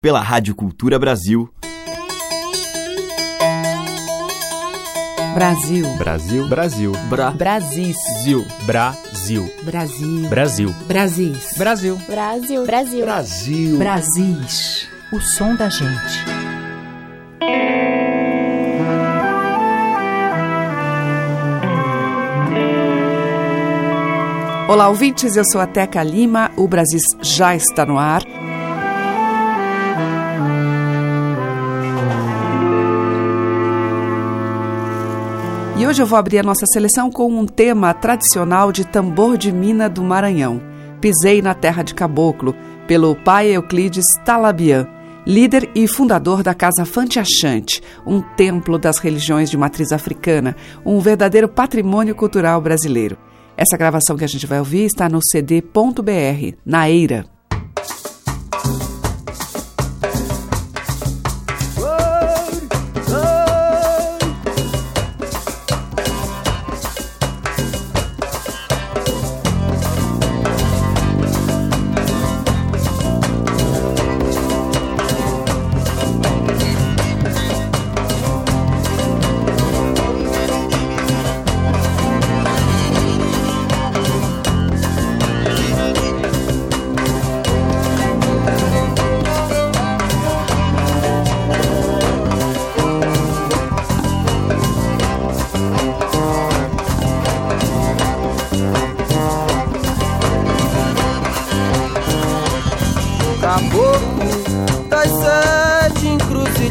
[0.00, 1.50] pela Rádio Cultura Brasil.
[5.34, 5.96] Brasil.
[5.96, 6.48] Brasil.
[6.48, 6.92] Brasil.
[7.08, 7.30] Bra.
[7.32, 7.94] Brasil.
[8.64, 9.44] Brasil.
[9.64, 10.14] Brasil.
[10.24, 10.72] Brasil.
[10.86, 11.38] Brasil.
[11.56, 11.96] Brasil.
[12.06, 12.64] Brasil.
[12.64, 13.04] Brasil.
[13.04, 13.78] Brasil.
[13.78, 14.88] Brasis.
[15.12, 16.24] O som da gente.
[24.68, 25.34] Olá, ouvintes.
[25.34, 26.52] Eu sou a Teca Lima.
[26.56, 28.37] O Brasil já está no ar.
[35.88, 39.88] Hoje eu vou abrir a nossa seleção com um tema tradicional de tambor de mina
[39.88, 40.60] do Maranhão.
[41.00, 42.54] Pisei na terra de caboclo,
[42.86, 44.86] pelo pai Euclides Talabian,
[45.26, 51.48] líder e fundador da Casa Fantiachante, um templo das religiões de matriz africana, um verdadeiro
[51.48, 53.16] patrimônio cultural brasileiro.
[53.56, 57.37] Essa gravação que a gente vai ouvir está no cd.br, na Eira.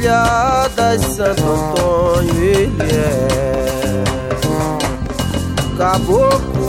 [0.07, 3.27] Encruzilhadas, Santo Antônio ele é.
[5.77, 6.67] Caboclo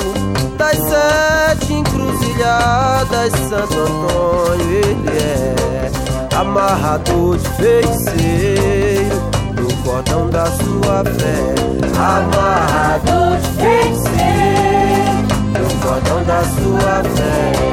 [0.56, 5.54] das sete encruzilhadas, Santo Antônio ele é.
[6.36, 9.16] Amarrador de feiticeiro
[9.54, 11.54] no cordão da sua fé.
[11.96, 14.18] Amarrador de feiticeiro
[15.54, 17.68] no cordão da sua fé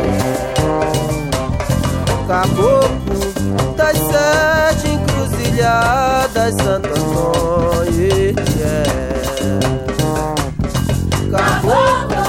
[2.28, 4.88] caboclo das sete
[5.56, 8.84] encruzilhadas, Santo Antônio, é.
[11.32, 12.25] Caboclo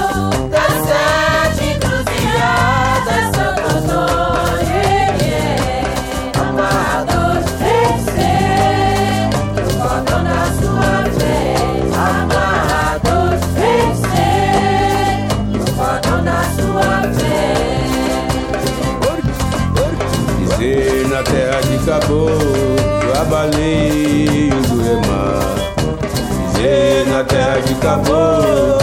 [27.21, 28.76] até a de.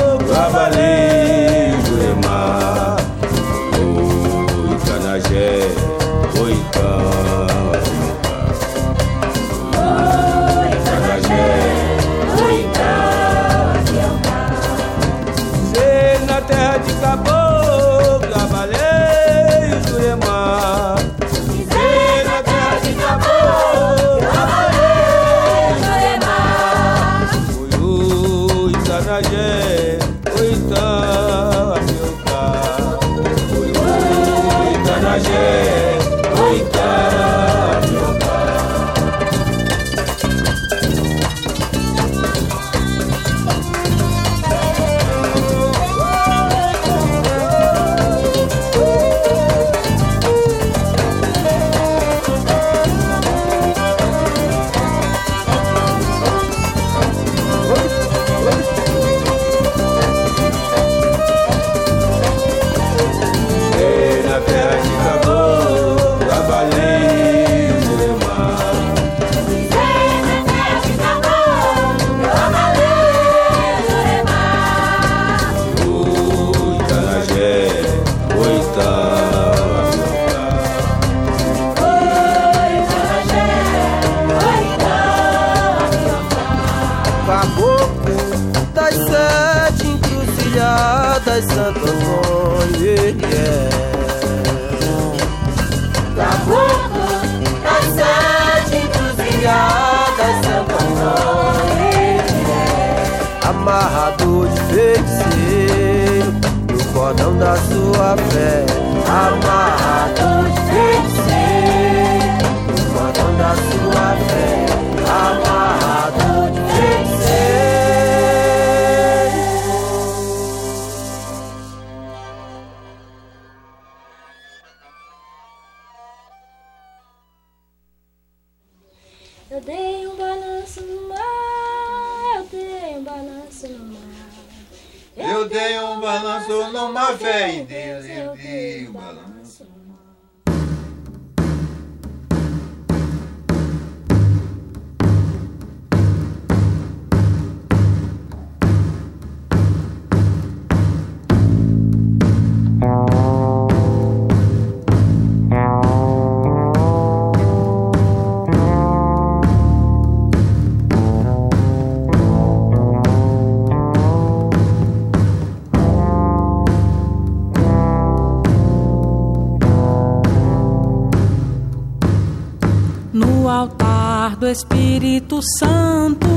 [174.53, 176.27] Espírito Santo,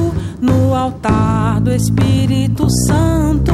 [0.40, 3.45] no altar do Espírito Santo,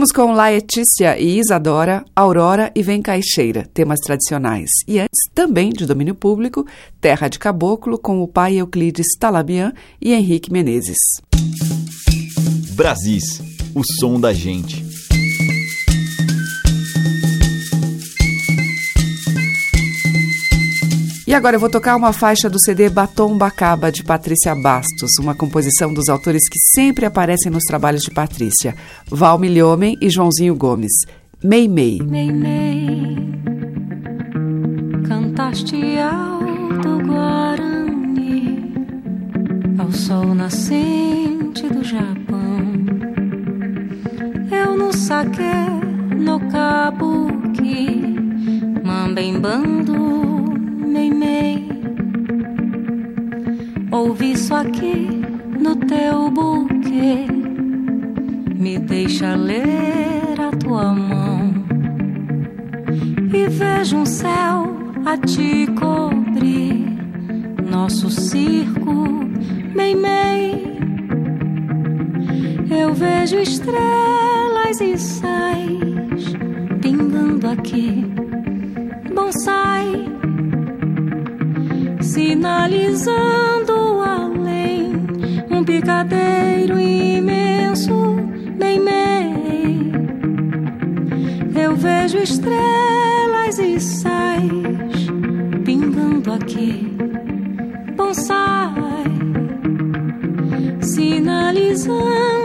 [0.00, 4.70] Ouvimos com Laetícia e Isadora, Aurora e Vem Caixeira, temas tradicionais.
[4.88, 6.66] E antes, também de domínio público,
[6.98, 10.96] Terra de Caboclo, com o pai Euclides Talabian e Henrique Menezes.
[12.72, 13.42] Brasis,
[13.74, 14.89] o som da gente.
[21.30, 25.32] E agora eu vou tocar uma faixa do CD Batom Bacaba, de Patrícia Bastos, uma
[25.32, 28.74] composição dos autores que sempre aparecem nos trabalhos de Patrícia,
[29.08, 30.90] Val Milhomem e Joãozinho Gomes.
[31.40, 32.00] Mei Mei.
[32.02, 33.16] Mei, mei,
[35.06, 38.74] cantaste alto Guarani
[39.78, 42.58] ao sol nascente do Japão.
[44.50, 45.44] Eu no saque,
[46.18, 48.16] no kabuki,
[48.82, 50.39] mambembando, mei,
[50.90, 51.68] meimei.
[53.90, 55.08] Ouvi isso aqui
[55.58, 57.26] no teu buquê.
[58.56, 61.54] Me deixa ler a tua mão.
[63.32, 66.98] E vejo um céu a te cobrir.
[67.70, 68.92] Nosso circo,
[69.74, 70.68] meimei.
[72.70, 76.34] Eu vejo estrelas e sais
[76.80, 78.04] pingando aqui
[79.14, 80.19] bonsai
[82.12, 84.92] sinalizando além
[85.48, 88.16] um picadeiro imenso
[88.58, 89.92] bem bem.
[91.54, 94.40] Eu vejo estrelas e sais
[95.64, 96.96] pingando aqui,
[97.96, 99.04] bonsai,
[100.80, 102.39] sinalizando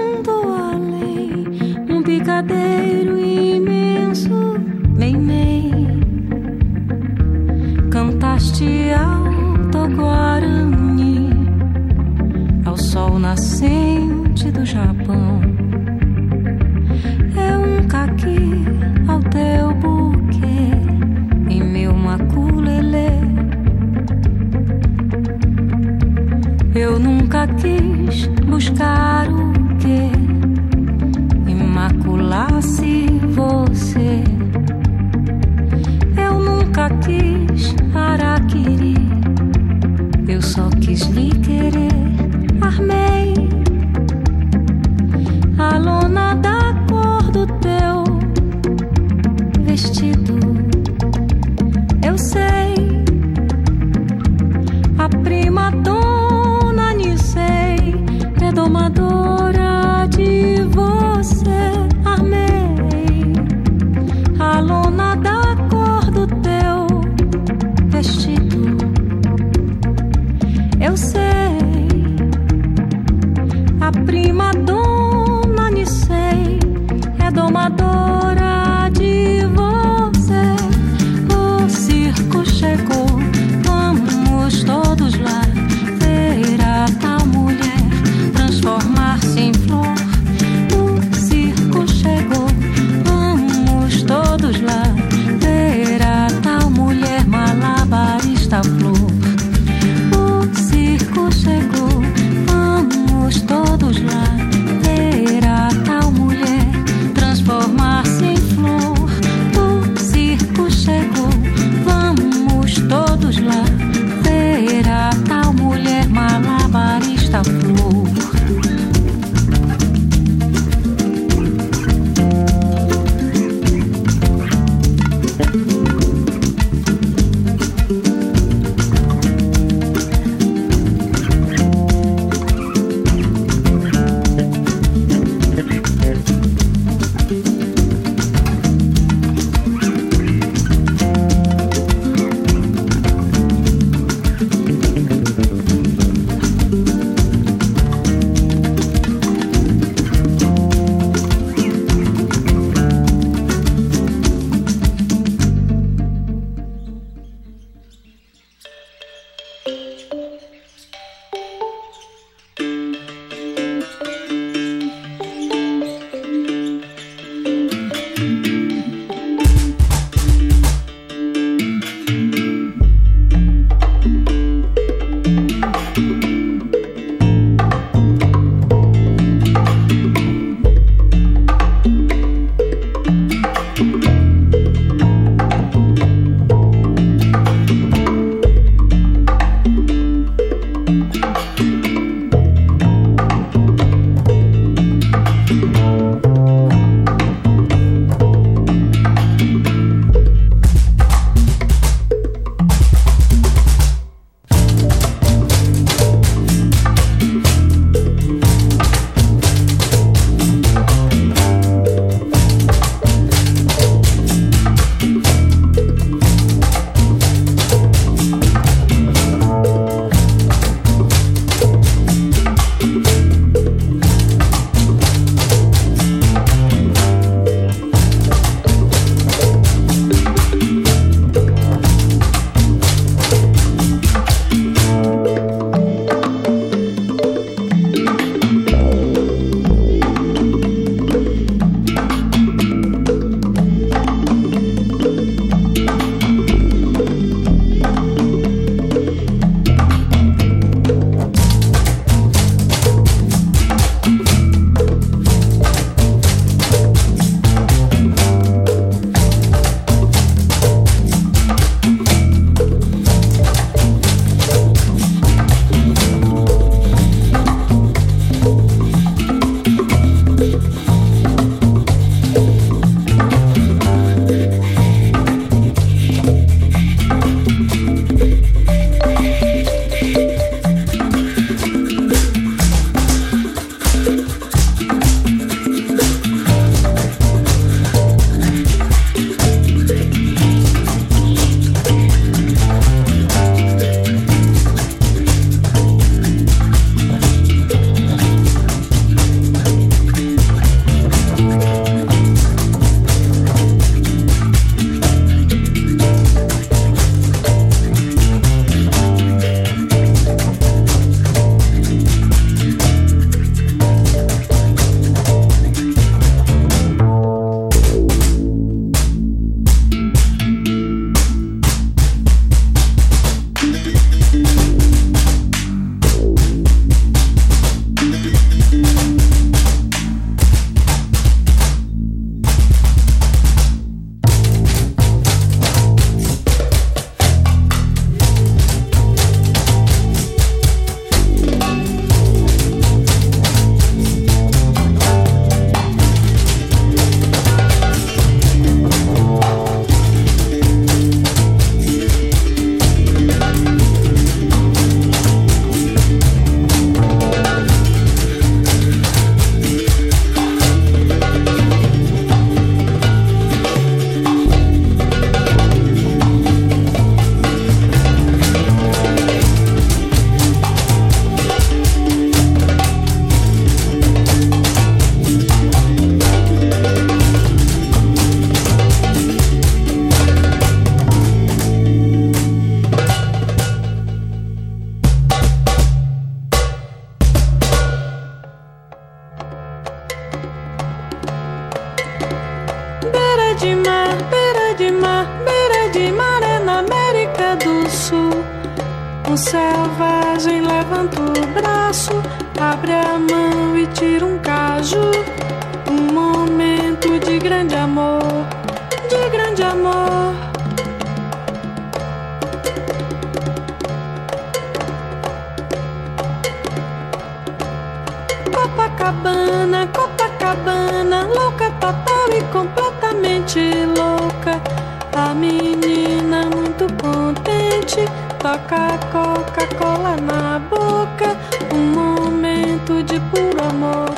[427.85, 428.05] contente,
[428.39, 431.37] toca Coca-Cola na boca.
[431.73, 434.09] Um momento de puro amor,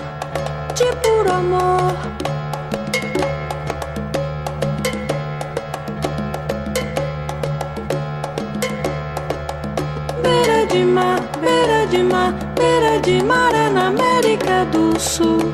[0.73, 1.93] de puro amor.
[10.21, 15.53] Beira de mar, beira de mar, beira de mar é na América do Sul.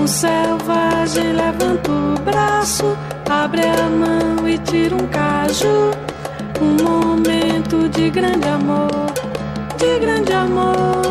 [0.00, 2.96] O selvagem levanta o braço,
[3.28, 6.07] abre a mão e tira um caju.
[6.60, 8.88] Um momento de grande amor,
[9.76, 11.02] de grande amor.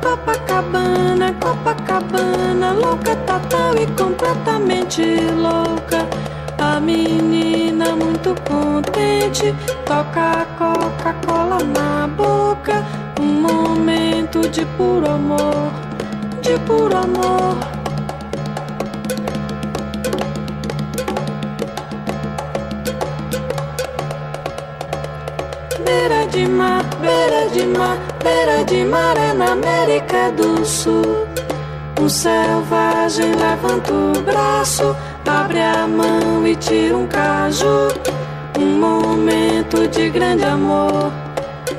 [0.00, 5.02] Copacabana, Copacabana, louca total e completamente
[5.36, 6.06] louca.
[6.58, 12.84] A menina muito contente, toca Coca-Cola na boca.
[13.20, 15.70] Um momento de puro amor,
[16.40, 17.71] de puro amor.
[27.52, 31.26] De mar, beira de mar é na América do Sul.
[32.00, 37.88] O selvagem levanta o braço, abre a mão e tira um caju.
[38.58, 41.12] Um momento de grande amor,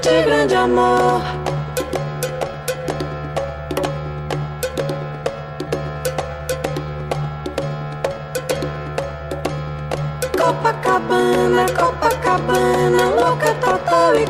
[0.01, 1.42] de grande amor.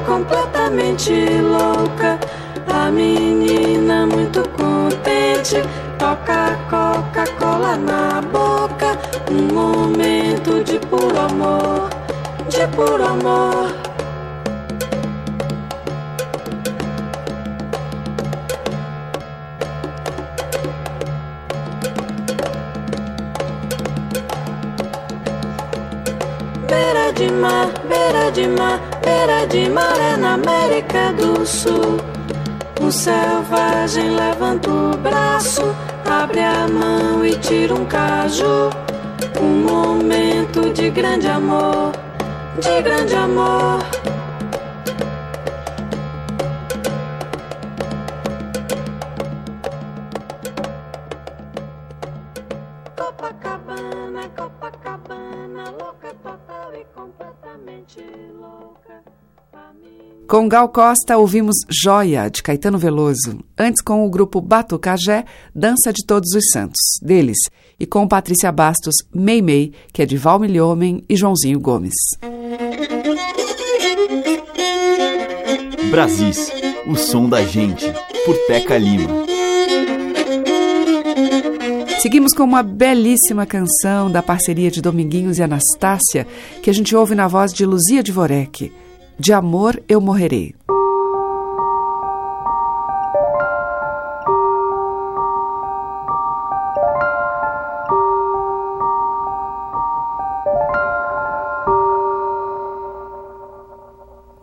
[0.05, 2.19] Completamente louca.
[2.67, 5.61] A menina muito contente,
[5.97, 8.97] toca Coca-Cola na boca.
[9.31, 11.89] Um momento de puro amor,
[12.49, 13.73] de puro amor.
[26.67, 28.79] Beira de mar, beira de mar,
[29.47, 31.97] de mar é na América do Sul.
[32.81, 35.63] O selvagem levanta o braço,
[36.05, 38.69] abre a mão e tira um caju.
[39.41, 41.91] Um momento de grande amor,
[42.59, 43.79] de grande amor.
[60.33, 63.37] Com Gal Costa ouvimos Joia, de Caetano Veloso.
[63.55, 67.37] Antes com o grupo Batucajé, Dança de Todos os Santos, deles.
[67.79, 71.93] E com Patrícia Bastos, Mei Mei, que é de Valmir Homem e Joãozinho Gomes.
[75.91, 76.51] Brasis,
[76.87, 77.85] o som da gente,
[78.25, 79.11] por Teca Lima.
[81.99, 86.25] Seguimos com uma belíssima canção da parceria de Dominguinhos e Anastácia,
[86.63, 88.73] que a gente ouve na voz de Luzia Dvorek.
[89.19, 90.55] De amor eu morrerei.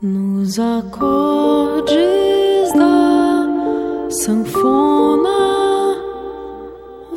[0.01, 1.93] Nos acordes
[2.73, 5.29] da sanfona,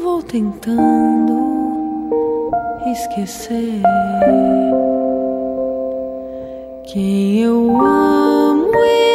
[0.03, 1.33] vou tentando
[2.91, 3.81] esquecer
[6.93, 9.12] quem eu amo está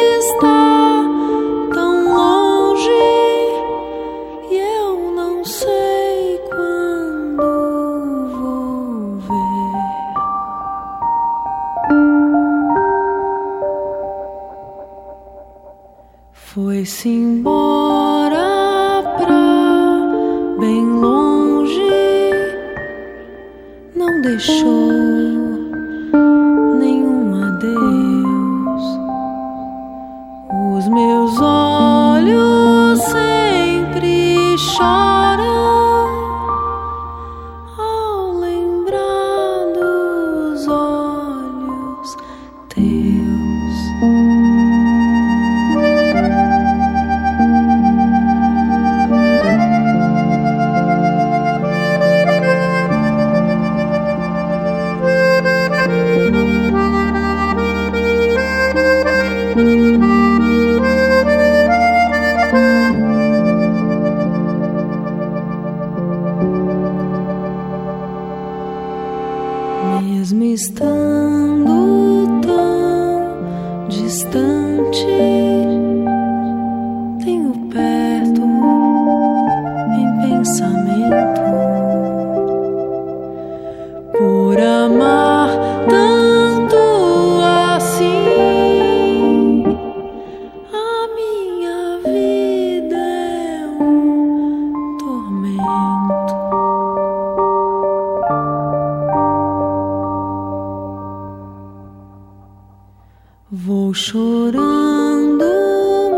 [103.93, 105.45] Chorando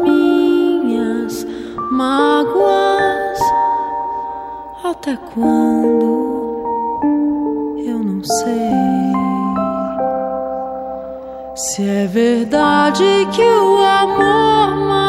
[0.03, 1.45] minhas
[1.91, 3.39] mágoas.
[4.83, 6.63] Até quando?
[7.85, 8.71] Eu não sei.
[11.55, 15.00] Se é verdade que o amor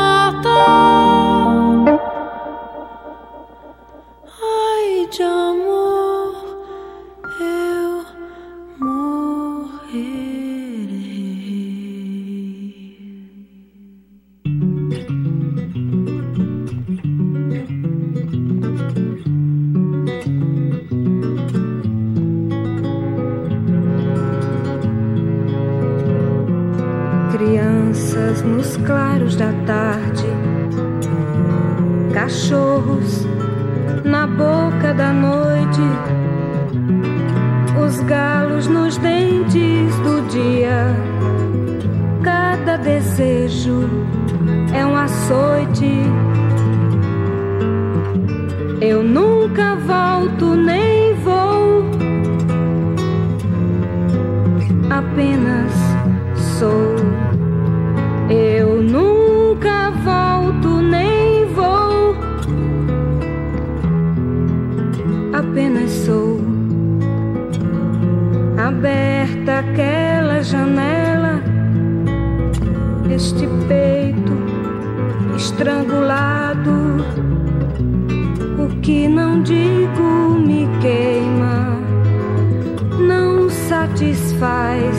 [83.92, 84.96] satisfaz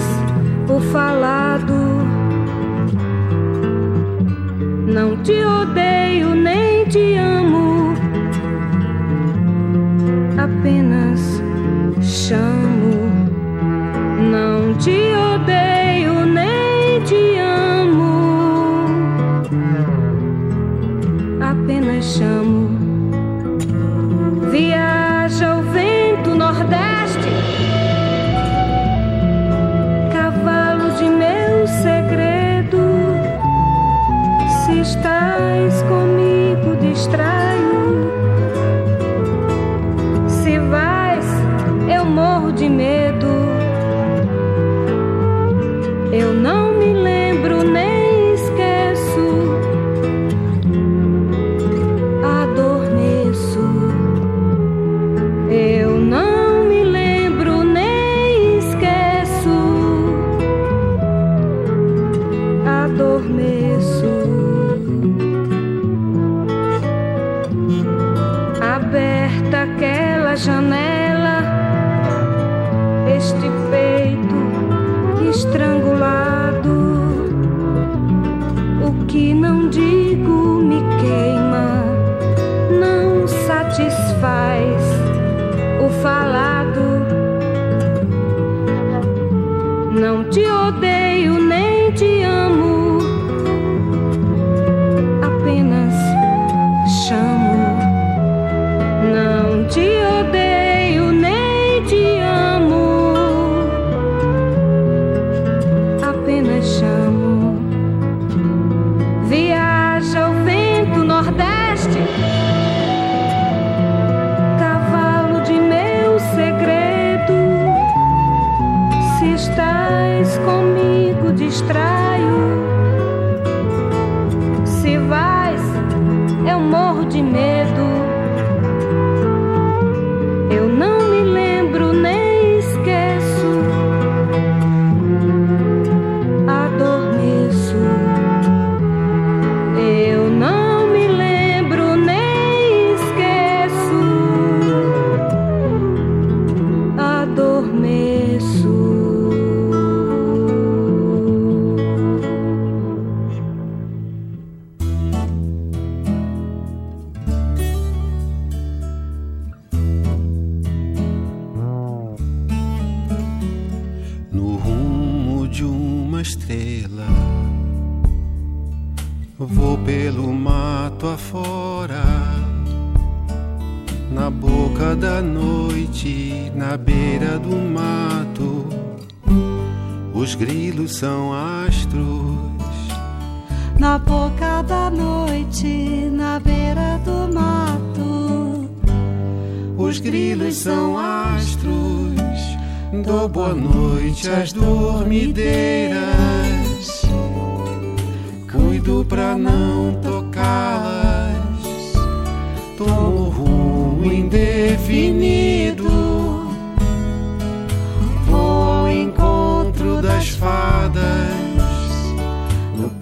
[0.69, 1.73] o falado.
[4.87, 7.93] Não te odeio nem te amo,
[10.37, 11.12] apenas.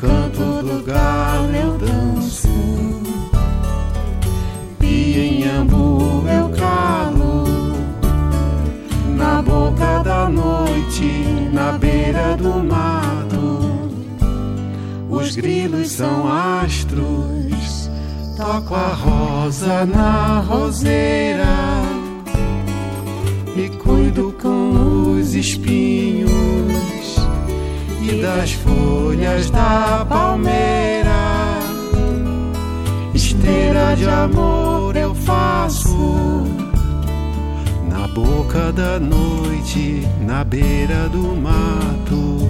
[0.02, 2.50] Canto do galo eu danço.
[4.82, 7.46] E em ambu eu calo.
[9.16, 13.92] Na boca da noite, na beira do mato.
[15.08, 17.90] Os grilos são astros.
[18.36, 21.46] Toco a rosa na roseira.
[23.56, 26.31] E cuido com os espinhos
[28.19, 31.60] das folhas da palmeira.
[33.13, 36.43] Esteira de amor eu faço
[37.89, 42.50] na boca da noite, na beira do mato.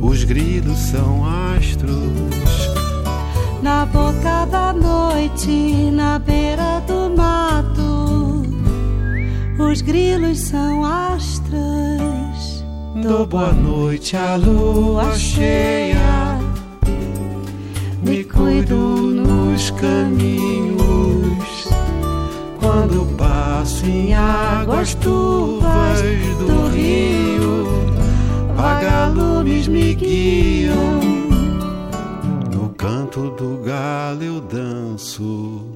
[0.00, 2.70] Os grilos são astros.
[3.62, 8.42] Na boca da noite, na beira do mato.
[9.58, 11.41] Os grilos são astros.
[12.94, 16.38] Dou boa noite à lua cheia.
[18.02, 21.68] Me cuido nos caminhos.
[22.60, 26.02] Quando passo em águas turvas
[26.38, 27.66] do rio,
[28.54, 31.00] vagalumes me guiam.
[32.52, 35.66] No canto do galo eu danço.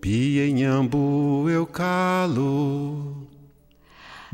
[0.00, 3.05] Pia em ambu eu calo.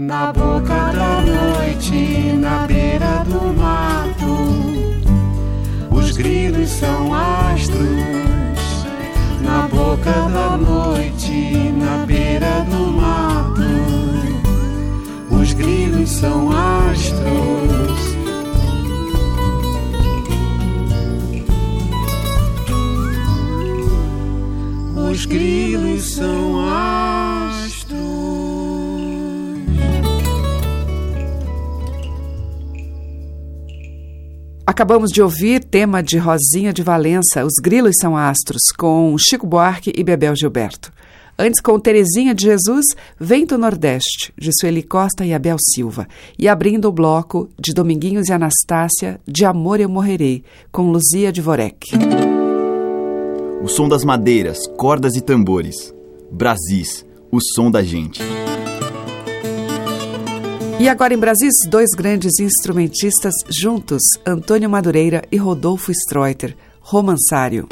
[0.02, 4.34] Na boca da noite, na beira do mato,
[5.94, 7.86] os grilos são astros.
[9.42, 13.62] Na boca da noite, na beira do mato,
[15.30, 17.31] os grilos são astros.
[34.72, 39.92] Acabamos de ouvir tema de Rosinha de Valença, Os Grilos São Astros, com Chico Buarque
[39.94, 40.90] e Bebel Gilberto.
[41.38, 42.86] Antes, com Terezinha de Jesus,
[43.20, 46.08] Vento Nordeste, de Sueli Costa e Abel Silva.
[46.38, 51.42] E abrindo o bloco de Dominguinhos e Anastácia, De Amor Eu Morrerei, com Luzia de
[51.42, 51.90] Vorek.
[53.62, 55.92] O som das madeiras, cordas e tambores.
[56.30, 58.22] Brasis, o som da gente.
[60.82, 67.68] E agora em Brasis, dois grandes instrumentistas juntos, Antônio Madureira e Rodolfo Streuter, Romansário.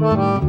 [0.00, 0.40] Você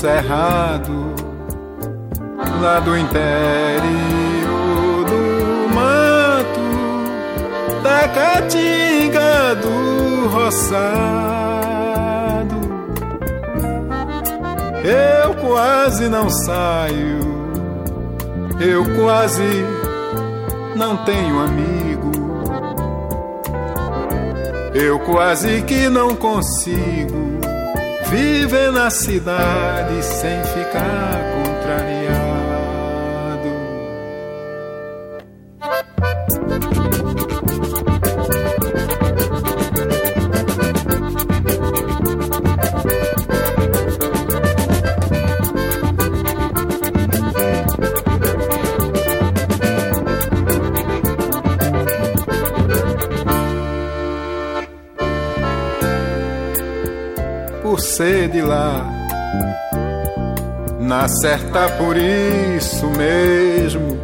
[0.00, 1.14] cerrado,
[2.60, 3.14] lá do interior
[5.06, 6.60] do mato,
[7.82, 11.36] da caatinga do roçado.
[14.84, 17.20] Eu quase não saio,
[18.60, 19.64] eu quase
[20.76, 21.76] não tenho amigo
[24.78, 27.25] Eu quase que não consigo
[28.10, 31.25] viver na cidade sem ficar
[58.28, 58.84] de lá.
[60.80, 63.98] Na certa por isso mesmo.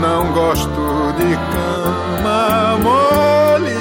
[0.00, 3.72] Não gosto de cama mole,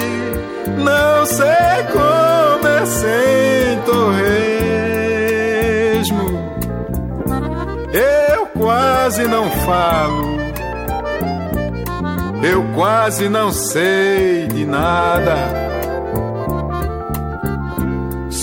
[0.83, 4.43] não sei comer sem torresmo.
[7.93, 10.37] Eu quase não falo,
[12.41, 15.62] eu quase não sei de nada.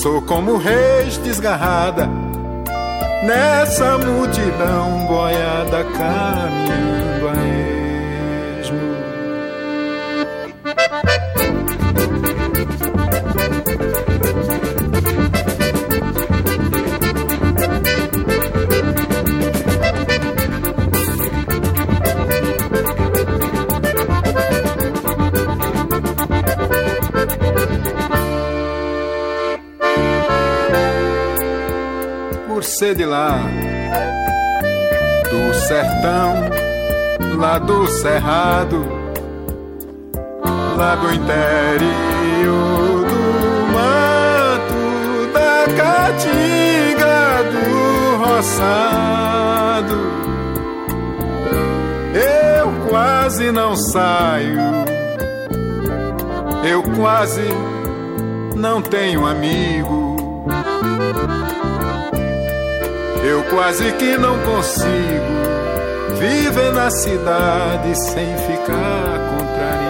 [0.00, 2.08] Sou como reis desgarrada
[3.22, 6.99] nessa multidão boiada caminhando
[32.80, 33.38] ser de lá,
[35.28, 36.48] do sertão,
[37.36, 38.86] lá do cerrado,
[40.78, 44.80] lá do interior do mato,
[45.34, 49.98] da caatinga do roçado.
[52.14, 54.58] Eu quase não saio,
[56.64, 57.44] eu quase
[58.56, 60.00] não tenho amigo.
[63.22, 65.40] Eu quase que não consigo
[66.18, 69.89] viver na cidade sem ficar contrariado.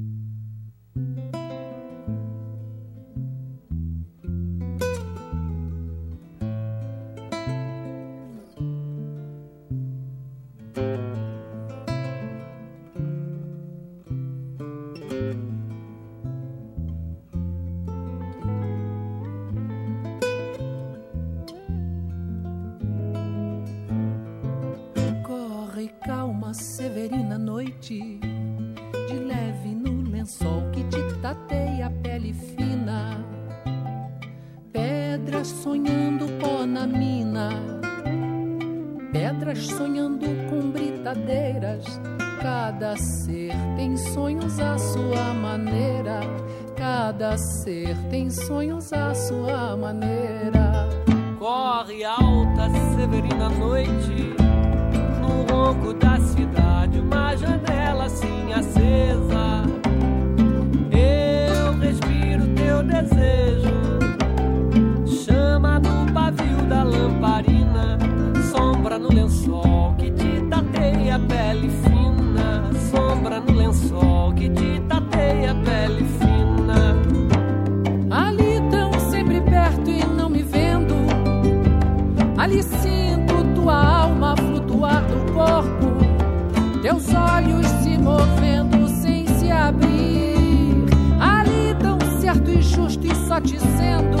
[93.59, 94.17] Sendo.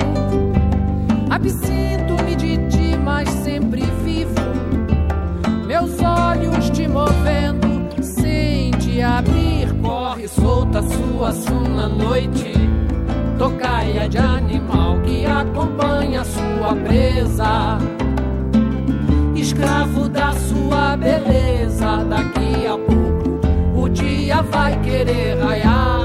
[1.29, 4.35] Absinto-me de ti, mas sempre vivo.
[5.65, 9.73] Meus olhos te movendo sem te abrir.
[9.81, 12.53] Corre solta sua suna noite.
[13.37, 17.77] Tocaia de animal que acompanha sua presa.
[19.35, 23.39] Escravo da sua beleza, daqui a pouco
[23.75, 26.00] o dia vai querer raiar.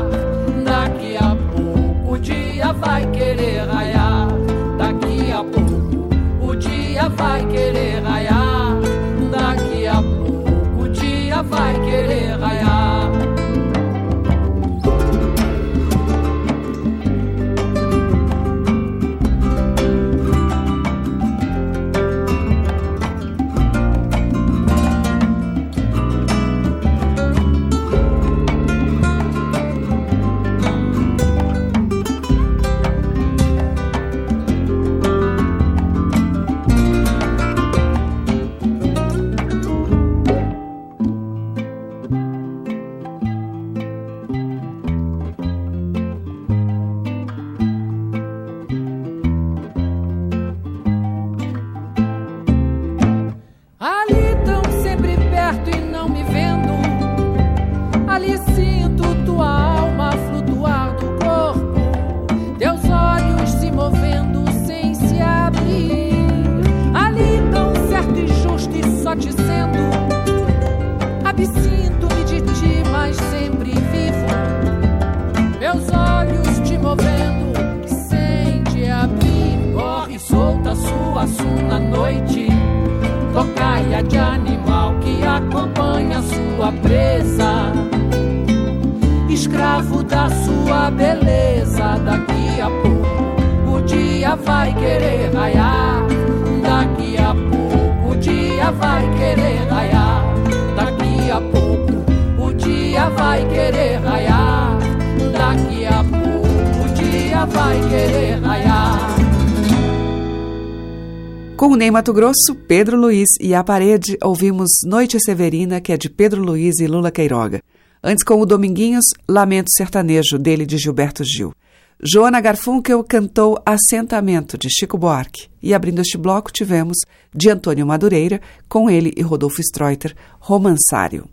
[111.96, 116.78] Mato Grosso, Pedro Luiz e a parede, ouvimos Noite Severina, que é de Pedro Luiz
[116.78, 117.62] e Lula Queiroga.
[118.04, 121.54] Antes, com o Dominguinhos, Lamento Sertanejo, dele de Gilberto Gil.
[121.98, 125.48] Joana Garfunkel cantou Assentamento, de Chico Buarque.
[125.62, 126.98] E abrindo este bloco, tivemos,
[127.34, 131.26] de Antônio Madureira, com ele e Rodolfo Streuter, Romansário.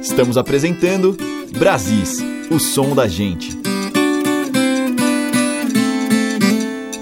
[0.00, 1.16] Estamos apresentando
[1.58, 3.75] Brasis, o som da gente.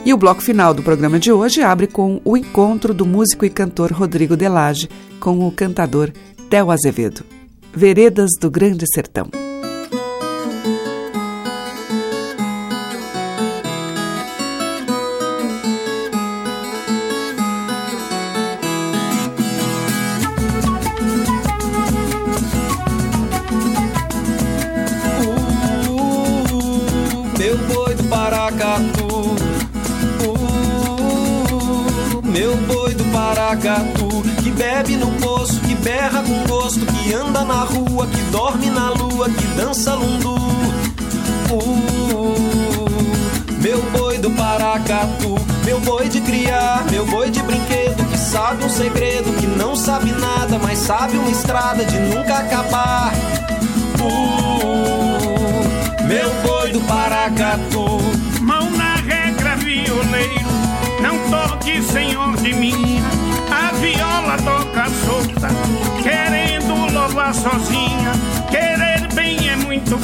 [0.05, 3.50] E o bloco final do programa de hoje abre com o encontro do músico e
[3.50, 4.88] cantor Rodrigo Delage
[5.18, 6.12] com o cantador
[6.50, 7.24] Theo Azevedo.
[7.72, 9.43] Veredas do Grande Sertão.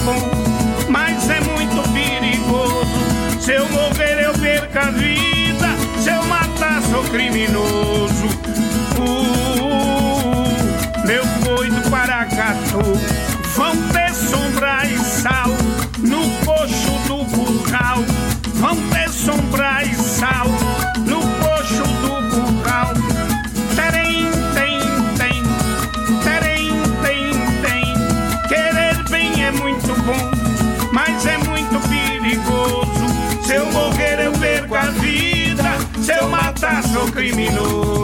[0.00, 0.30] Bom,
[0.88, 3.40] mas é muito perigoso.
[3.40, 5.68] Se eu morrer, eu perco a vida.
[5.98, 7.49] Se eu matar, sou criminoso.
[37.00, 37.99] Sou criminoso.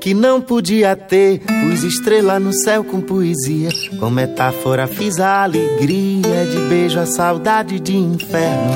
[0.00, 3.68] Que não podia ter, pus estrela no céu com poesia.
[3.98, 8.72] Com metáfora fiz a alegria de beijo, a saudade de inferno.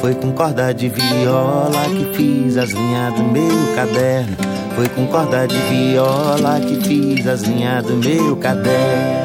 [0.00, 4.36] Foi com corda de viola que fiz as linhas do meu caderno.
[4.74, 9.24] Foi com corda de viola que fiz as linhas do meu caderno.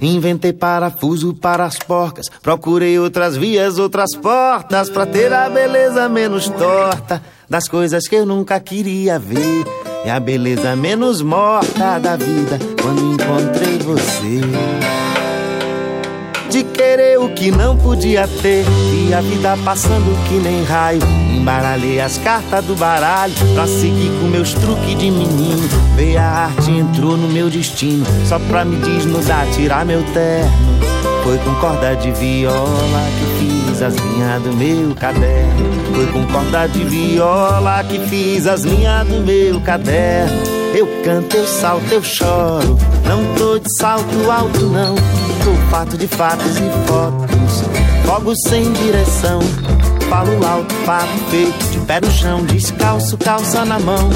[0.00, 2.28] Inventei parafuso para as porcas.
[2.42, 4.90] Procurei outras vias, outras portas.
[4.90, 7.22] Pra ter a beleza menos torta
[7.52, 9.66] das coisas que eu nunca queria ver.
[10.06, 14.40] É a beleza menos morta da vida quando encontrei você.
[16.48, 18.64] De querer o que não podia ter.
[19.06, 21.02] E a vida passando que nem raio.
[21.36, 25.68] Embaralhei as cartas do baralho pra seguir com meus truques de menino.
[25.94, 28.06] Veio a arte, entrou no meu destino.
[28.26, 30.50] Só pra me desnudar, tirar meu terno.
[31.22, 33.51] Foi com corda de viola que fiz
[33.82, 35.94] as linhas do meu caderno.
[35.94, 40.40] Foi com corda de viola que fiz as linhas do meu caderno.
[40.74, 42.78] Eu canto, eu salto, eu choro.
[43.06, 44.94] Não tô de salto alto, não.
[44.94, 47.62] Tô fato de fatos e fotos.
[48.06, 49.40] Fogo sem direção.
[50.08, 51.72] Falo alto, fato feito.
[51.72, 54.08] De pé no chão, descalço, calça na mão.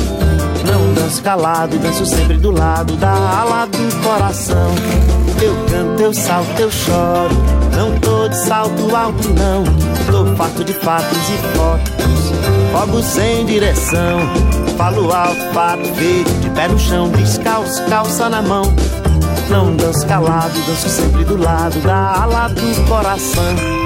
[0.67, 4.75] Não danço calado, danço sempre do lado da ala do coração.
[5.43, 7.56] Eu canto, eu salto, eu choro.
[7.77, 9.65] Não tô de salto alto, não.
[10.11, 12.33] Tô farto de fatos e fotos.
[12.73, 14.21] Fogo sem direção.
[14.79, 16.33] Falo alto, fato feito.
[16.41, 18.65] De pé no chão, descalço, calça na mão.
[19.51, 23.86] Não danço calado, danço sempre do lado da ala do coração.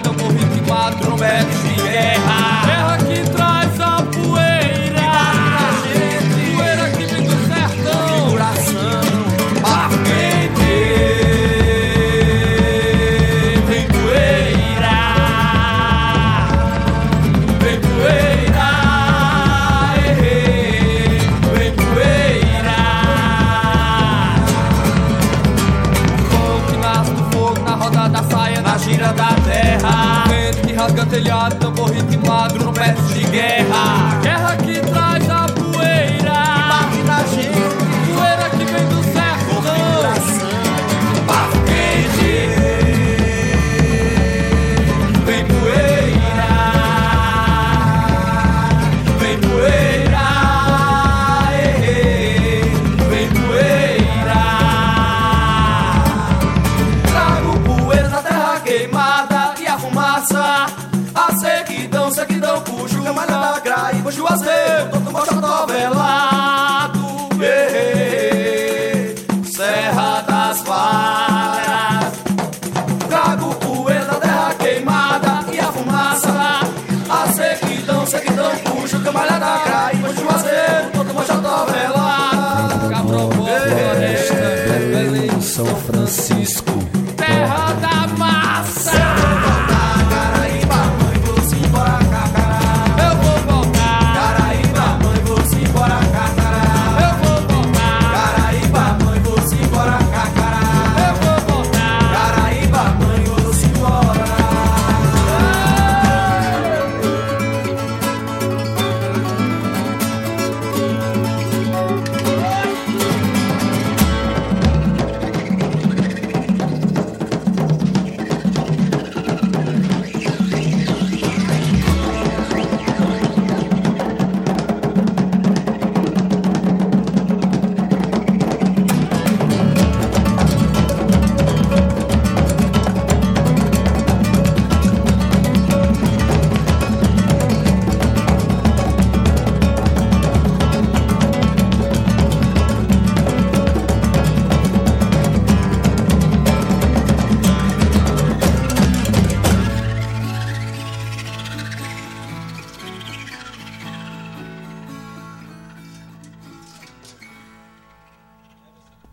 [0.00, 0.21] tanto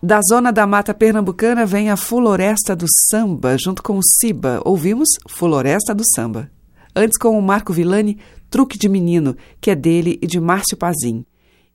[0.10, 4.60] Da zona da mata pernambucana vem a Floresta do Samba, junto com o Siba.
[4.66, 6.49] Ouvimos Floresta do Samba.
[6.95, 8.18] Antes com o Marco Villani,
[8.49, 11.24] Truque de Menino, que é dele e de Márcio Pazim.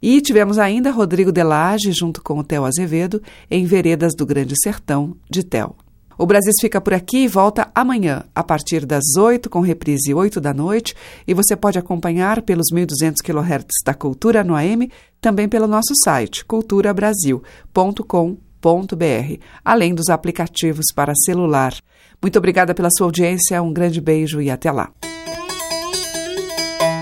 [0.03, 5.17] E tivemos ainda Rodrigo Delage, junto com o Theo Azevedo, em Veredas do Grande Sertão,
[5.31, 5.77] de Theo.
[6.17, 10.41] O Brasil fica por aqui e volta amanhã, a partir das 8, com reprise 8
[10.41, 10.95] da noite,
[11.27, 14.91] e você pode acompanhar pelos 1.200 kHz da Cultura no AM,
[15.21, 21.75] também pelo nosso site culturabrasil.com.br, além dos aplicativos para celular.
[22.23, 24.91] Muito obrigada pela sua audiência, um grande beijo e até lá.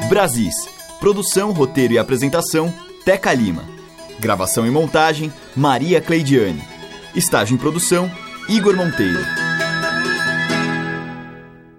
[0.08, 0.54] Brasis.
[1.00, 2.72] Produção, roteiro e apresentação,
[3.04, 3.64] Teca Lima.
[4.20, 6.62] Gravação e montagem, Maria Cleidiane.
[7.14, 8.10] Estágio em produção,
[8.48, 9.51] Igor Monteiro.